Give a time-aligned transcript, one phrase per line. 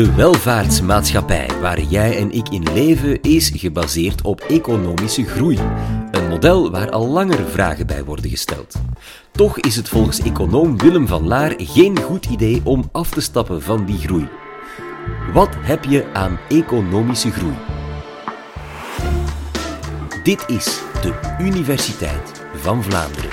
[0.00, 5.58] De welvaartsmaatschappij waar jij en ik in leven is gebaseerd op economische groei.
[6.10, 8.74] Een model waar al langer vragen bij worden gesteld.
[9.32, 13.62] Toch is het volgens econoom Willem van Laar geen goed idee om af te stappen
[13.62, 14.28] van die groei.
[15.32, 17.56] Wat heb je aan economische groei?
[20.22, 23.30] Dit is de Universiteit van Vlaanderen.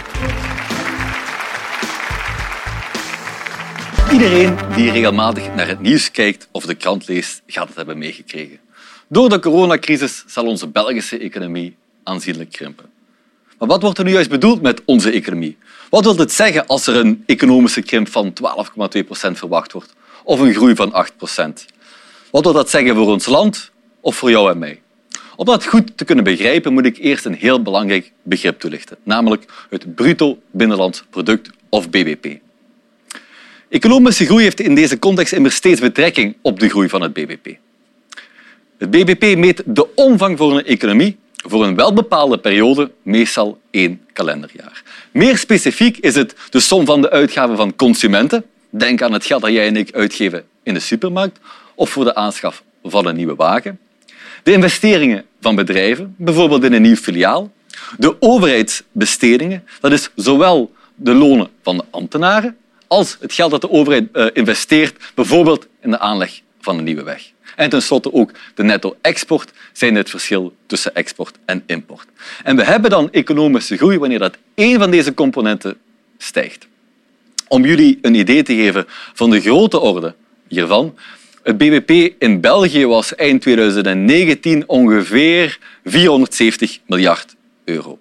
[4.18, 8.60] Iedereen die regelmatig naar het nieuws kijkt of de krant leest, gaat het hebben meegekregen.
[9.08, 12.90] Door de coronacrisis zal onze Belgische economie aanzienlijk krimpen.
[13.58, 15.58] Maar wat wordt er nu juist bedoeld met onze economie?
[15.90, 18.34] Wat wil het zeggen als er een economische krimp van
[18.98, 21.66] 12,2 procent verwacht wordt of een groei van 8 procent?
[22.32, 24.82] Wat wil dat zeggen voor ons land of voor jou en mij?
[25.36, 29.46] Om dat goed te kunnen begrijpen moet ik eerst een heel belangrijk begrip toelichten, namelijk
[29.70, 32.46] het bruto binnenlands product of BBP.
[33.70, 37.56] Economische groei heeft in deze context immers steeds betrekking op de groei van het BBP.
[38.78, 44.84] Het BBP meet de omvang voor een economie voor een welbepaalde periode, meestal één kalenderjaar.
[45.12, 48.46] Meer specifiek is het de som van de uitgaven van consumenten.
[48.70, 51.40] Denk aan het geld dat jij en ik uitgeven in de supermarkt
[51.76, 53.80] of voor de aanschaf van een nieuwe wagen.
[54.44, 57.52] De investeringen van bedrijven, bijvoorbeeld in een nieuw filiaal.
[57.98, 63.70] De overheidsbestedingen, dat is zowel de lonen van de ambtenaren als het geld dat de
[63.70, 67.32] overheid eh, investeert, bijvoorbeeld in de aanleg van een nieuwe weg.
[67.56, 72.08] En tenslotte ook de netto-export zijn het verschil tussen export en import.
[72.44, 75.78] En we hebben dan economische groei wanneer dat één van deze componenten
[76.18, 76.68] stijgt.
[77.48, 80.16] Om jullie een idee te geven van de grote orde
[80.48, 80.96] hiervan.
[81.44, 87.36] Het bbp in België was eind 2019 ongeveer 470 miljard
[87.66, 88.00] euro.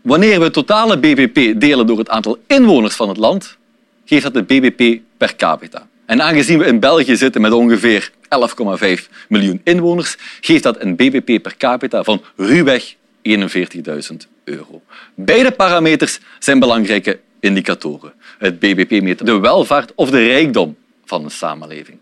[0.00, 3.56] Wanneer we het totale bbp delen door het aantal inwoners van het land,
[4.04, 5.88] geeft dat het bbp per capita.
[6.06, 8.10] En aangezien we in België zitten met ongeveer
[8.98, 13.00] 11,5 miljoen inwoners, geeft dat een bbp per capita van ruwweg 41.000
[14.44, 14.82] euro.
[15.14, 18.12] Beide parameters zijn belangrijke indicatoren.
[18.38, 21.98] Het bbp meet de welvaart of de rijkdom van een samenleving.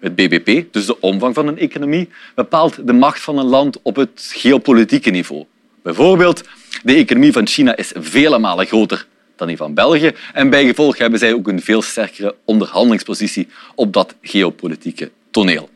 [0.00, 3.96] Het bbp, dus de omvang van een economie, bepaalt de macht van een land op
[3.96, 5.44] het geopolitieke niveau.
[5.82, 6.42] Bijvoorbeeld,
[6.82, 9.06] de economie van China is vele malen groter
[9.42, 10.12] dan die van België.
[10.32, 15.70] En bijgevolg hebben zij ook een veel sterkere onderhandelingspositie op dat geopolitieke toneel.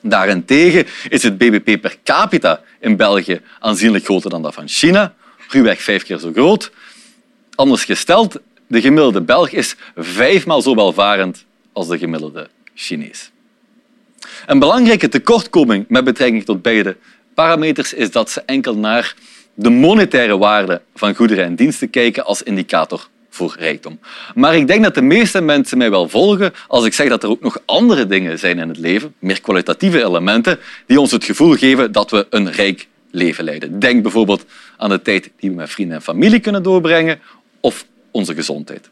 [0.00, 5.14] Daarentegen is het bbp per capita in België aanzienlijk groter dan dat van China,
[5.48, 6.70] ruwweg vijf keer zo groot.
[7.54, 13.30] Anders gesteld, de gemiddelde Belg is vijfmaal zo welvarend als de gemiddelde Chinees.
[14.46, 16.96] Een belangrijke tekortkoming met betrekking tot beide
[17.34, 19.14] parameters is dat ze enkel naar
[19.54, 23.98] de monetaire waarde van goederen en diensten kijken als indicator voor rijkdom.
[24.34, 27.28] Maar ik denk dat de meeste mensen mij wel volgen als ik zeg dat er
[27.28, 31.54] ook nog andere dingen zijn in het leven, meer kwalitatieve elementen, die ons het gevoel
[31.54, 33.78] geven dat we een rijk leven leiden.
[33.78, 34.44] Denk bijvoorbeeld
[34.76, 37.20] aan de tijd die we met vrienden en familie kunnen doorbrengen
[37.60, 38.90] of onze gezondheid.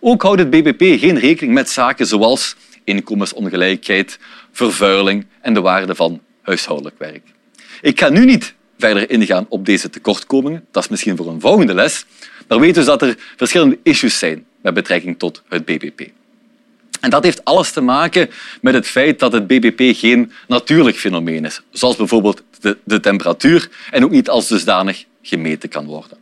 [0.00, 4.18] Ook houdt het BBP geen rekening met zaken zoals inkomensongelijkheid,
[4.52, 7.22] vervuiling en de waarde van huishoudelijk werk.
[7.80, 10.64] Ik ga nu niet verder ingaan op deze tekortkomingen.
[10.70, 12.04] Dat is misschien voor een volgende les.
[12.48, 16.10] Maar weet dus dat er verschillende issues zijn met betrekking tot het BBP.
[17.00, 21.44] En dat heeft alles te maken met het feit dat het BBP geen natuurlijk fenomeen
[21.44, 26.18] is, zoals bijvoorbeeld de, de temperatuur, en ook niet als dusdanig gemeten kan worden.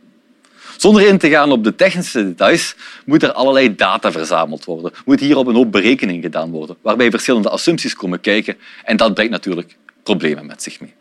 [0.77, 4.91] Zonder in te gaan op de technische details moet er allerlei data verzameld worden.
[5.05, 8.57] Moet hierop een hoop berekening gedaan worden, waarbij verschillende assumpties komen kijken.
[8.83, 10.93] En dat brengt natuurlijk problemen met zich mee.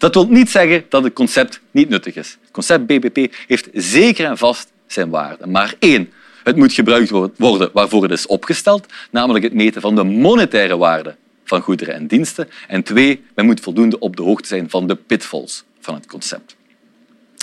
[0.00, 2.38] Dat wil niet zeggen dat het concept niet nuttig is.
[2.40, 5.46] Het concept BBP heeft zeker en vast zijn waarde.
[5.46, 6.12] Maar één,
[6.44, 11.16] het moet gebruikt worden waarvoor het is opgesteld, namelijk het meten van de monetaire waarde
[11.44, 12.48] van goederen en diensten.
[12.68, 16.56] En twee, men moet voldoende op de hoogte zijn van de pitfalls van het concept.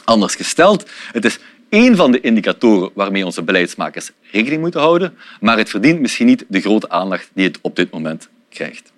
[0.03, 1.40] Anders gesteld, het is
[1.70, 6.46] één van de indicatoren waarmee onze beleidsmakers rekening moeten houden, maar het verdient misschien niet
[6.47, 8.91] de grote aandacht die het op dit moment krijgt.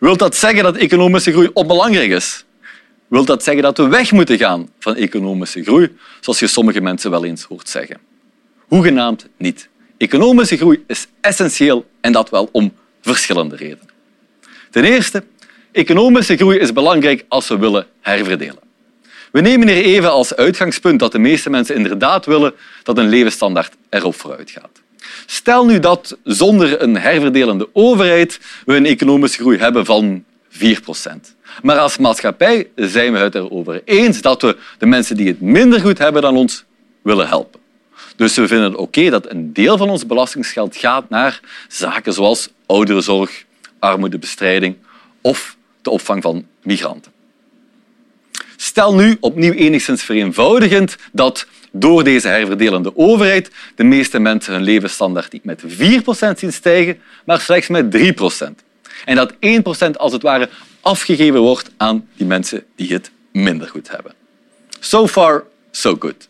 [0.00, 2.44] Wil dat zeggen dat economische groei onbelangrijk is?
[3.08, 7.10] Wil dat zeggen dat we weg moeten gaan van economische groei, zoals je sommige mensen
[7.10, 7.98] wel eens hoort zeggen?
[8.58, 9.68] Hoegenaamd niet.
[9.96, 13.88] Economische groei is essentieel en dat wel om verschillende redenen.
[14.70, 15.24] Ten eerste,
[15.72, 18.64] economische groei is belangrijk als we willen herverdelen.
[19.32, 23.72] We nemen hier even als uitgangspunt dat de meeste mensen inderdaad willen dat een levensstandaard
[23.88, 24.82] erop vooruit gaat.
[25.26, 31.34] Stel nu dat zonder een herverdelende overheid we een economische groei hebben van 4 procent.
[31.62, 35.80] Maar als maatschappij zijn we het erover eens dat we de mensen die het minder
[35.80, 36.64] goed hebben dan ons
[37.02, 37.60] willen helpen.
[38.16, 42.48] Dus we vinden het oké dat een deel van ons belastingsgeld gaat naar zaken zoals
[42.66, 43.44] ouderenzorg,
[43.78, 44.76] armoedebestrijding
[45.20, 47.12] of de opvang van migranten.
[48.56, 55.32] Stel nu, opnieuw enigszins vereenvoudigend, dat door deze herverdelende overheid de meeste mensen hun levensstandaard
[55.32, 55.66] niet met 4%
[56.36, 58.64] zien stijgen, maar slechts met 3%.
[59.04, 59.36] En dat 1%
[59.96, 60.48] als het ware
[60.80, 64.12] afgegeven wordt aan die mensen die het minder goed hebben.
[64.80, 66.28] So far, so good.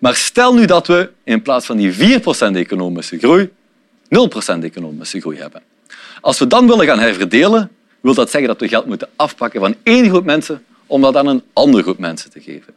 [0.00, 1.96] Maar stel nu dat we in plaats van die 4%
[2.52, 3.50] economische groei
[4.58, 5.62] 0% economische groei hebben.
[6.20, 7.70] Als we dan willen gaan herverdelen,
[8.00, 11.26] wil dat zeggen dat we geld moeten afpakken van één groep mensen om dat aan
[11.26, 12.74] een andere groep mensen te geven.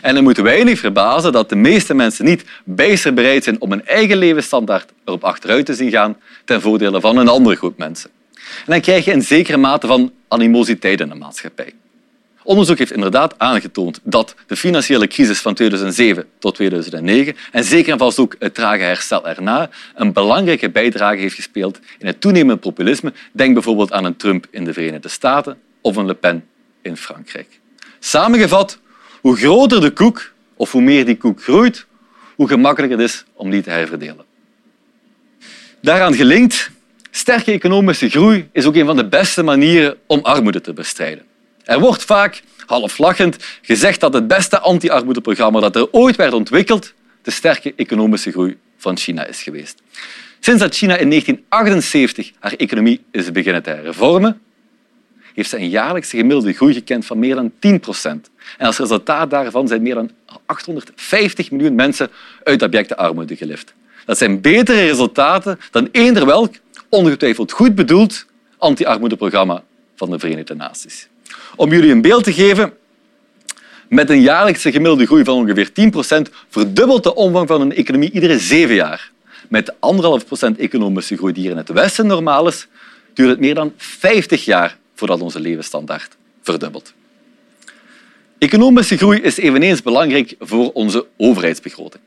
[0.00, 3.72] En dan moeten wij niet verbazen dat de meeste mensen niet bijster bereid zijn om
[3.72, 8.10] een eigen levensstandaard erop achteruit te zien gaan ten voordele van een andere groep mensen.
[8.34, 11.72] En dan krijg je een zekere mate van animositeit in de maatschappij.
[12.42, 17.98] Onderzoek heeft inderdaad aangetoond dat de financiële crisis van 2007 tot 2009 en zeker en
[17.98, 23.12] vast ook het trage herstel erna een belangrijke bijdrage heeft gespeeld in het toenemende populisme.
[23.32, 26.44] Denk bijvoorbeeld aan een Trump in de Verenigde Staten of een Le Pen
[26.86, 27.60] in Frankrijk.
[27.98, 28.78] Samengevat,
[29.20, 31.86] hoe groter de koek of hoe meer die koek groeit,
[32.34, 34.24] hoe gemakkelijker het is om die te herverdelen.
[35.80, 36.70] Daaraan gelinkt,
[37.10, 41.24] sterke economische groei is ook een van de beste manieren om armoede te bestrijden.
[41.64, 46.92] Er wordt vaak, half lachend, gezegd dat het beste anti-armoedeprogramma dat er ooit werd ontwikkeld
[47.22, 49.82] de sterke economische groei van China is geweest.
[50.40, 54.40] Sinds dat China in 1978 haar economie is beginnen te hervormen,
[55.36, 58.30] heeft ze een jaarlijkse gemiddelde groei gekend van meer dan 10 procent.
[58.58, 60.10] En als resultaat daarvan zijn meer dan
[60.46, 62.10] 850 miljoen mensen
[62.42, 63.74] uit abjecte armoede gelift.
[64.04, 66.54] Dat zijn betere resultaten dan eender welk,
[66.88, 68.26] ongetwijfeld goed bedoeld,
[68.58, 69.62] anti-armoedeprogramma
[69.96, 71.08] van de Verenigde Naties.
[71.56, 72.72] Om jullie een beeld te geven,
[73.88, 78.10] met een jaarlijkse gemiddelde groei van ongeveer 10 procent verdubbelt de omvang van een economie
[78.10, 79.10] iedere zeven jaar.
[79.48, 79.74] Met de
[80.20, 82.66] 1,5 procent economische groei die hier in het Westen normaal is,
[83.14, 86.92] duurt het meer dan 50 jaar voordat onze levensstandaard verdubbelt.
[88.38, 92.02] Economische groei is eveneens belangrijk voor onze overheidsbegroting.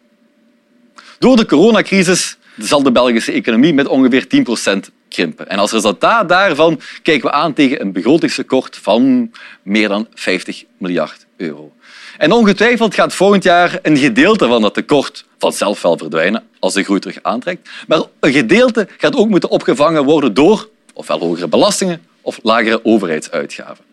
[1.20, 5.50] Door de coronacrisis zal de Belgische economie met ongeveer 10 procent krimpen.
[5.50, 9.32] En als resultaat daarvan kijken we aan tegen een begrotingstekort van
[9.64, 11.74] meer dan 50 miljard euro.
[12.18, 16.84] En ongetwijfeld gaat volgend jaar een gedeelte van dat tekort vanzelf wel verdwijnen als de
[16.84, 17.70] groei terug aantrekt.
[17.88, 23.84] Maar een gedeelte gaat ook moeten opgevangen worden door ofwel hogere belastingen of lagere overheidsuitgaven.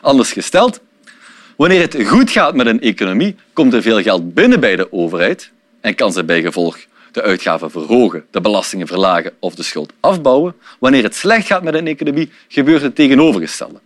[0.00, 0.80] Anders gesteld,
[1.56, 5.50] wanneer het goed gaat met een economie, komt er veel geld binnen bij de overheid
[5.80, 6.78] en kan ze bij gevolg
[7.12, 10.54] de uitgaven verhogen, de belastingen verlagen of de schuld afbouwen.
[10.78, 13.80] Wanneer het slecht gaat met een economie, gebeurt het tegenovergestelde.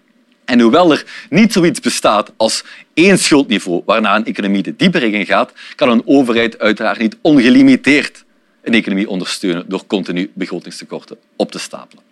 [0.45, 2.65] En hoewel er niet zoiets bestaat als
[2.95, 8.25] één schuldniveau waarna een economie de dieper in gaat, kan een overheid uiteraard niet ongelimiteerd
[8.63, 12.10] een economie ondersteunen door continu begrotingstekorten op te stapelen.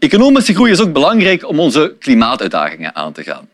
[0.00, 3.48] Economische groei is ook belangrijk om onze klimaatuitdagingen aan te gaan.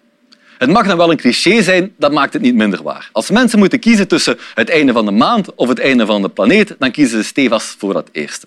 [0.58, 3.08] Het mag dan wel een cliché zijn, dat maakt het niet minder waar.
[3.12, 6.28] Als mensen moeten kiezen tussen het einde van de maand of het einde van de
[6.28, 8.46] planeet, dan kiezen ze stevast voor dat eerste.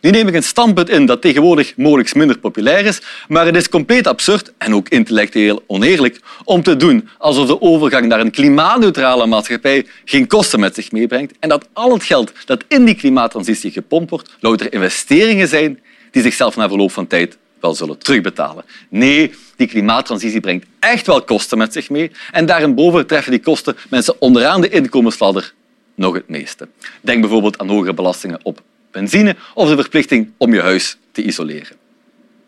[0.00, 3.68] Nu neem ik een standpunt in dat tegenwoordig mogelijk minder populair is, maar het is
[3.68, 9.26] compleet absurd en ook intellectueel oneerlijk om te doen alsof de overgang naar een klimaatneutrale
[9.26, 13.70] maatschappij geen kosten met zich meebrengt en dat al het geld dat in die klimaattransitie
[13.70, 15.78] gepompt wordt, louter investeringen zijn
[16.12, 18.64] die zichzelf na verloop van tijd wel zullen terugbetalen.
[18.88, 23.76] Nee, die klimaattransitie brengt echt wel kosten met zich mee en daarboven treffen die kosten
[23.90, 25.52] mensen onderaan de inkomensladder
[25.94, 26.68] nog het meeste.
[27.00, 31.76] Denk bijvoorbeeld aan hogere belastingen op benzine of de verplichting om je huis te isoleren.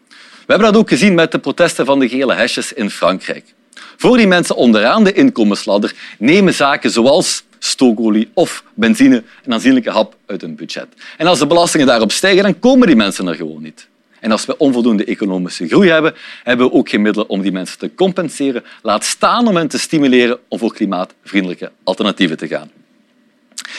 [0.09, 3.55] We hebben dat ook gezien met de protesten van de gele hesjes in Frankrijk.
[3.97, 10.17] Voor die mensen onderaan de inkomensladder nemen zaken zoals stookolie of benzine een aanzienlijke hap
[10.27, 10.87] uit hun budget.
[11.17, 13.89] En als de belastingen daarop stijgen, dan komen die mensen er gewoon niet.
[14.21, 17.79] En als we onvoldoende economische groei hebben, hebben we ook geen middelen om die mensen
[17.79, 18.65] te compenseren.
[18.83, 22.71] Laat staan om hen te stimuleren om voor klimaatvriendelijke alternatieven te gaan.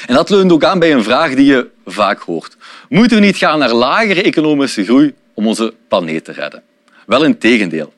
[0.07, 2.57] En dat leunt ook aan bij een vraag die je vaak hoort.
[2.89, 6.63] Moeten we niet gaan naar lagere economische groei om onze planeet te redden?
[7.05, 7.93] Wel in tegendeel.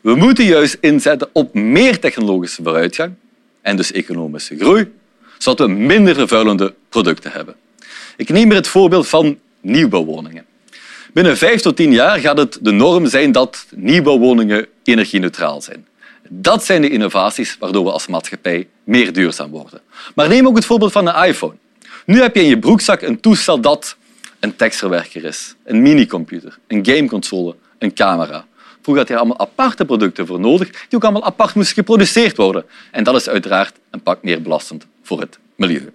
[0.00, 3.14] We moeten juist inzetten op meer technologische vooruitgang
[3.62, 4.92] en dus economische groei,
[5.38, 7.54] zodat we minder vervuilende producten hebben.
[8.16, 10.44] Ik neem hier het voorbeeld van nieuwbouwwoningen.
[11.12, 15.86] Binnen vijf tot tien jaar gaat het de norm zijn dat nieuwbouwwoningen energie-neutraal zijn.
[16.28, 19.80] Dat zijn de innovaties waardoor we als maatschappij meer duurzaam worden.
[20.14, 21.54] Maar neem ook het voorbeeld van een iPhone.
[22.06, 23.96] Nu heb je in je broekzak een toestel dat
[24.40, 28.46] een tekstverwerker is, een minicomputer, een gameconsole, een camera.
[28.82, 32.64] Vroeger had je allemaal aparte producten voor nodig, die ook allemaal apart moesten geproduceerd worden.
[32.90, 35.92] En dat is uiteraard een pak meer belastend voor het milieu.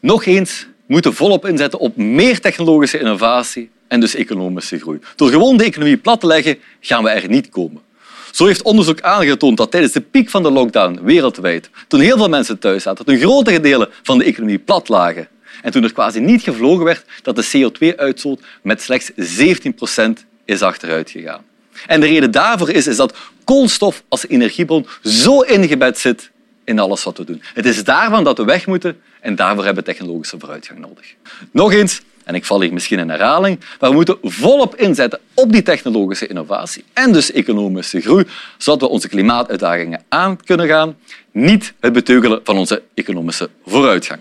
[0.00, 4.98] Nog eens moeten volop inzetten op meer technologische innovatie en dus economische groei.
[5.16, 7.82] Door gewoon de economie plat te leggen, gaan we er niet komen.
[8.30, 12.28] Zo heeft onderzoek aangetoond dat tijdens de piek van de lockdown wereldwijd, toen heel veel
[12.28, 15.28] mensen thuis zaten, toen grotere delen van de economie plat lagen
[15.62, 20.62] en toen er quasi niet gevlogen werd, dat de CO2-uitstoot met slechts 17 procent is
[20.62, 21.44] achteruit gegaan.
[21.86, 26.30] En de reden daarvoor is, is dat koolstof als energiebron zo ingebed zit
[26.64, 27.42] in alles wat we doen.
[27.54, 31.14] Het is daarvan dat we weg moeten en daarvoor hebben we technologische vooruitgang nodig.
[31.50, 35.52] Nog eens, en ik val hier misschien in herhaling, maar we moeten volop inzetten op
[35.52, 38.24] die technologische innovatie en dus economische groei,
[38.58, 40.96] zodat we onze klimaatuitdagingen aan kunnen gaan,
[41.30, 44.20] niet het beteugelen van onze economische vooruitgang.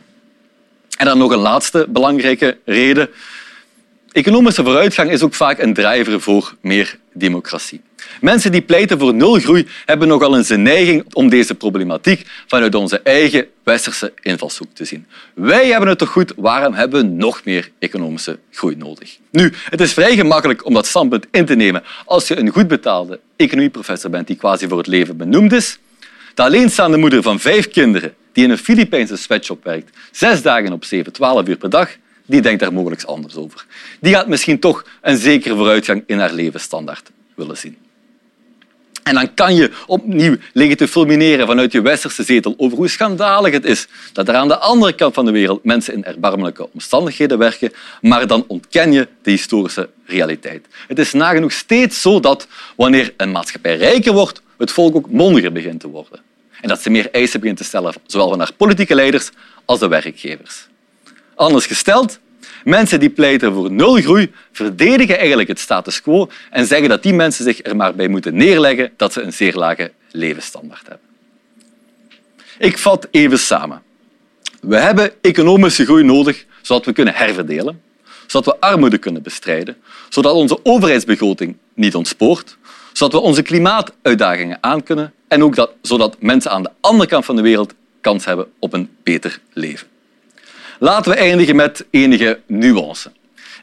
[0.98, 3.10] En dan nog een laatste belangrijke reden.
[4.12, 7.82] Economische vooruitgang is ook vaak een drijver voor meer democratie.
[8.22, 12.76] Mensen die pleiten voor nul groei hebben nogal eens een neiging om deze problematiek vanuit
[12.76, 15.06] onze eigen westerse invalshoek te zien.
[15.34, 19.18] Wij hebben het toch goed, waarom hebben we nog meer economische groei nodig?
[19.32, 22.68] Nu, het is vrij gemakkelijk om dat standpunt in te nemen als je een goed
[22.68, 25.80] betaalde economieprofessor bent die quasi voor het leven benoemd is.
[26.34, 30.86] De alleenstaande moeder van vijf kinderen die in een Filipijnse sweatshop werkt, zes dagen op
[30.86, 31.90] zeven, twaalf uur per dag,
[32.26, 33.66] die denkt daar mogelijk anders over.
[34.00, 37.78] Die gaat misschien toch een zekere vooruitgang in haar levensstandaard willen zien.
[39.04, 43.54] En dan kan je opnieuw liggen te fulmineren vanuit je westerse zetel over hoe schandalig
[43.54, 47.38] het is dat er aan de andere kant van de wereld mensen in erbarmelijke omstandigheden
[47.38, 50.68] werken, maar dan ontken je de historische realiteit.
[50.88, 55.52] Het is nagenoeg steeds zo dat wanneer een maatschappij rijker wordt, het volk ook mondiger
[55.52, 56.20] begint te worden.
[56.62, 59.30] En dat ze meer eisen begint te stellen, zowel van haar politieke leiders
[59.66, 60.68] als de werkgevers.
[61.36, 62.20] Anders gesteld,
[62.64, 67.14] mensen die pleiten voor nul groei verdedigen eigenlijk het status quo en zeggen dat die
[67.14, 71.08] mensen zich er maar bij moeten neerleggen dat ze een zeer lage levensstandaard hebben.
[72.60, 73.82] Ik vat even samen.
[74.62, 77.82] We hebben economische groei nodig zodat we kunnen herverdelen,
[78.28, 79.78] zodat we armoede kunnen bestrijden,
[80.10, 82.58] zodat onze overheidsbegroting niet ontspoort,
[82.94, 87.36] zodat we onze klimaatuitdagingen aankunnen en ook dat, zodat mensen aan de andere kant van
[87.36, 89.88] de wereld kans hebben op een beter leven.
[90.84, 93.12] Laten we eindigen met enige nuance.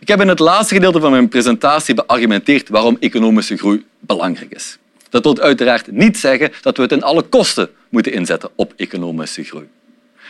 [0.01, 4.79] Ik heb in het laatste gedeelte van mijn presentatie beargumenteerd waarom economische groei belangrijk is.
[5.11, 9.43] Dat wil uiteraard niet zeggen dat we het in alle kosten moeten inzetten op economische
[9.43, 9.69] groei.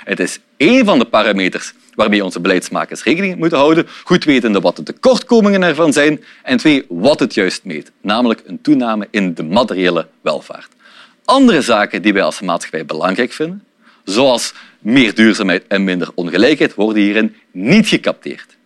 [0.05, 4.77] Het is één van de parameters waarmee onze beleidsmakers rekening moeten houden, goed wetende wat
[4.77, 9.43] de tekortkomingen ervan zijn en twee, wat het juist meet, namelijk een toename in de
[9.43, 10.69] materiële welvaart.
[11.25, 13.63] Andere zaken die wij als maatschappij belangrijk vinden,
[14.09, 18.57] zoals meer duurzaamheid en minder ongelijkheid, worden hierin niet gecapteerd.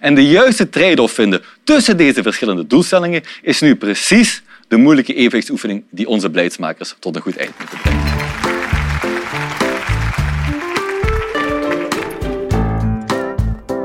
[0.00, 5.84] En de juiste trade-off vinden tussen deze verschillende doelstellingen is nu precies de moeilijke evenwichtsoefening
[5.90, 8.08] die onze beleidsmakers tot een goed eind moeten brengen.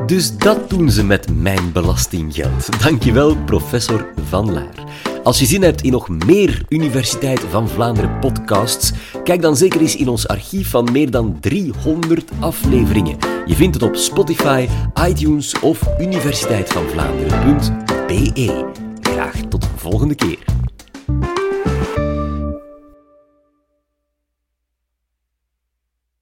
[0.05, 2.81] Dus dat doen ze met mijn belastinggeld.
[2.81, 5.14] Dankjewel, professor Van Laar.
[5.25, 8.91] Als je zin hebt in nog meer Universiteit van Vlaanderen podcasts,
[9.23, 13.17] kijk dan zeker eens in ons archief van meer dan 300 afleveringen.
[13.45, 14.67] Je vindt het op Spotify,
[15.07, 18.71] iTunes of universiteitvandvlaanderen.be.
[19.01, 20.54] Graag tot de volgende keer.